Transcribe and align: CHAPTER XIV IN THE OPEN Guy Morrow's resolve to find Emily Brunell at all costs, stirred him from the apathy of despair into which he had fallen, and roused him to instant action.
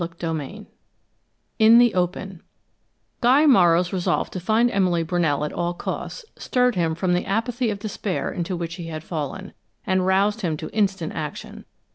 CHAPTER 0.03 0.33
XIV 0.33 0.65
IN 1.59 1.77
THE 1.77 1.93
OPEN 1.93 2.41
Guy 3.21 3.45
Morrow's 3.45 3.93
resolve 3.93 4.31
to 4.31 4.39
find 4.39 4.71
Emily 4.71 5.03
Brunell 5.03 5.45
at 5.45 5.53
all 5.53 5.75
costs, 5.75 6.25
stirred 6.37 6.73
him 6.73 6.95
from 6.95 7.13
the 7.13 7.27
apathy 7.27 7.69
of 7.69 7.77
despair 7.77 8.31
into 8.31 8.57
which 8.57 8.77
he 8.77 8.87
had 8.87 9.03
fallen, 9.03 9.53
and 9.85 10.07
roused 10.07 10.41
him 10.41 10.57
to 10.57 10.73
instant 10.73 11.13
action. 11.13 11.65